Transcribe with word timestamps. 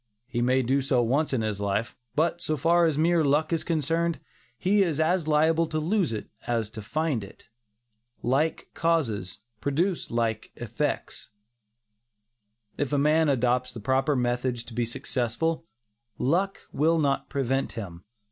He 0.25 0.41
may 0.41 0.63
do 0.63 0.81
so 0.81 1.03
once 1.03 1.31
in 1.31 1.43
his 1.43 1.61
life; 1.61 1.95
but 2.15 2.41
so 2.41 2.57
far 2.57 2.85
as 2.87 2.97
mere 2.97 3.23
luck 3.23 3.53
is 3.53 3.63
concerned, 3.63 4.19
he 4.57 4.81
is 4.81 4.99
as 4.99 5.27
liable 5.27 5.67
to 5.67 5.77
lose 5.77 6.11
it 6.11 6.27
as 6.47 6.71
to 6.71 6.81
find 6.81 7.23
it. 7.23 7.49
"Like 8.23 8.71
causes 8.73 9.41
produce 9.59 10.09
like 10.09 10.51
effects." 10.55 11.29
If 12.79 12.91
a 12.91 12.97
man 12.97 13.29
adopts 13.29 13.71
the 13.73 13.79
proper 13.79 14.15
methods 14.15 14.63
to 14.63 14.73
be 14.73 14.85
successful, 14.87 15.67
"luck" 16.17 16.61
will 16.73 16.97
not 16.97 17.29
prevent 17.29 17.73
him. 17.73 18.03